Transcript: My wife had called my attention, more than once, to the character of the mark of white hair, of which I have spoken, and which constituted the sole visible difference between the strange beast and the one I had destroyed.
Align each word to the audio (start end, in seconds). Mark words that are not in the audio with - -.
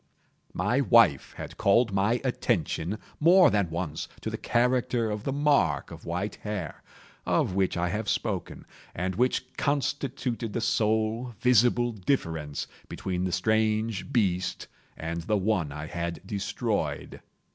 My 0.55 0.81
wife 0.81 1.33
had 1.37 1.57
called 1.59 1.93
my 1.93 2.19
attention, 2.23 2.97
more 3.19 3.51
than 3.51 3.69
once, 3.69 4.07
to 4.21 4.31
the 4.31 4.37
character 4.39 5.11
of 5.11 5.25
the 5.25 5.31
mark 5.31 5.91
of 5.91 6.05
white 6.05 6.37
hair, 6.37 6.81
of 7.23 7.53
which 7.53 7.77
I 7.77 7.89
have 7.89 8.09
spoken, 8.09 8.65
and 8.95 9.13
which 9.13 9.55
constituted 9.57 10.53
the 10.53 10.59
sole 10.61 11.35
visible 11.39 11.91
difference 11.91 12.65
between 12.89 13.25
the 13.25 13.31
strange 13.31 14.11
beast 14.11 14.65
and 14.97 15.21
the 15.21 15.37
one 15.37 15.71
I 15.71 15.85
had 15.85 16.25
destroyed. 16.25 17.21